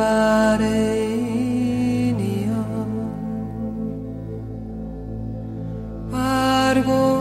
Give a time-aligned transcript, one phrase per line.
[0.00, 0.60] Barenion.
[6.10, 7.19] Bargo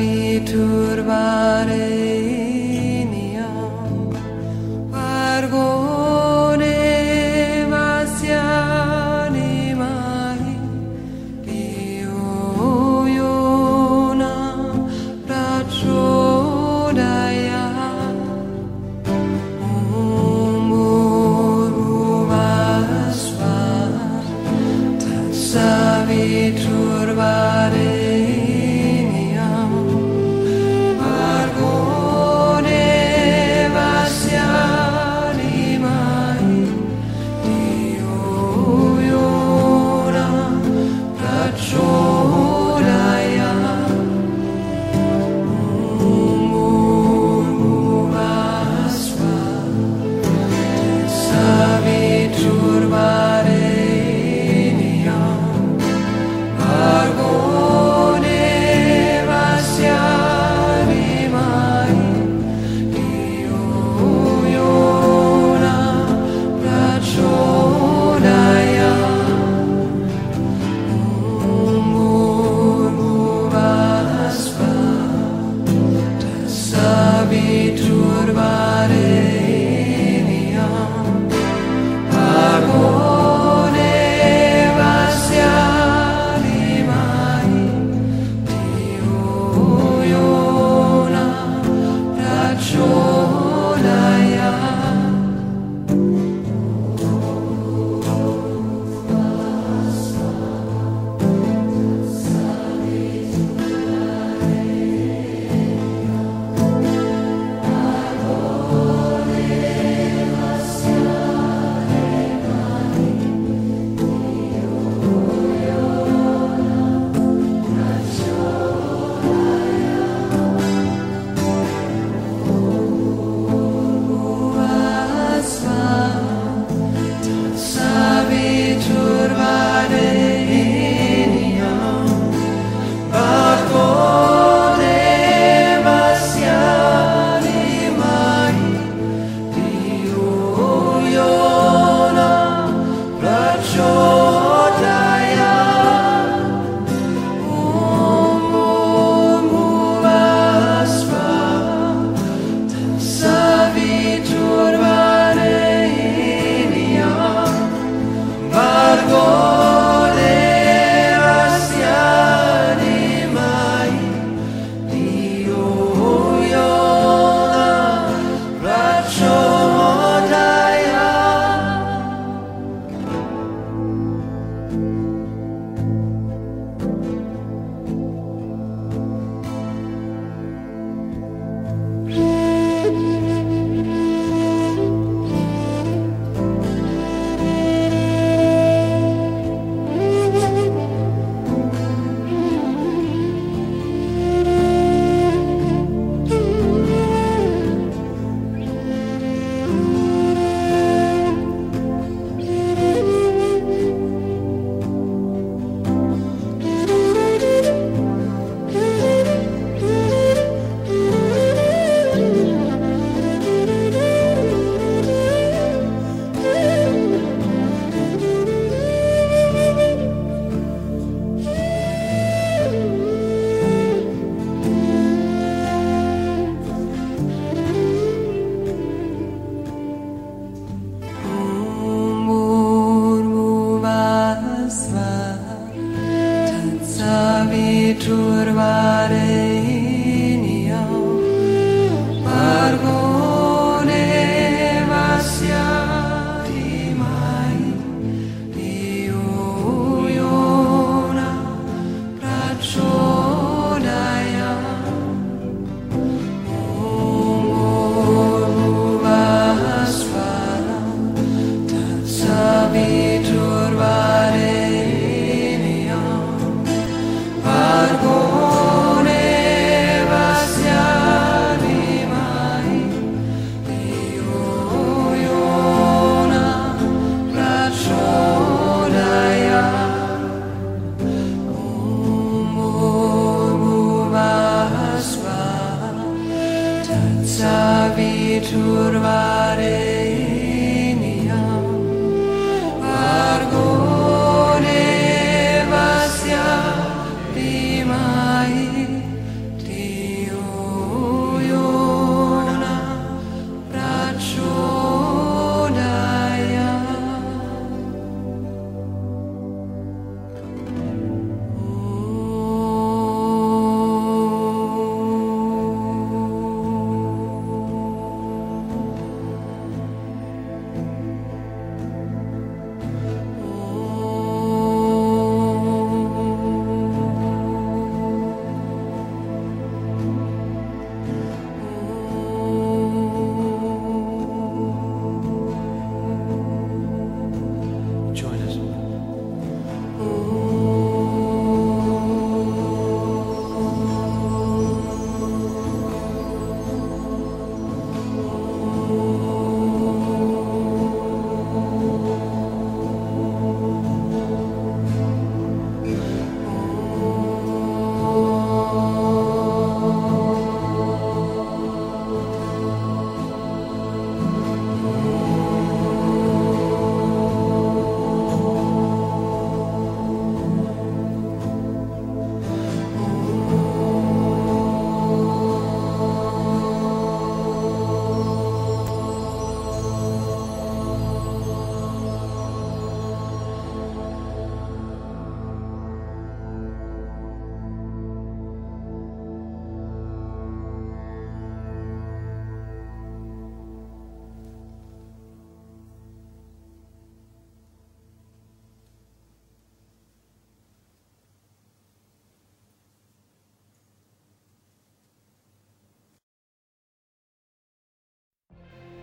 [0.00, 0.38] ी